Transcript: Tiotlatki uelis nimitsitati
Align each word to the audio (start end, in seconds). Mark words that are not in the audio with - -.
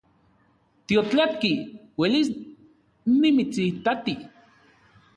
Tiotlatki 0.91 1.51
uelis 2.01 2.27
nimitsitati 3.19 4.13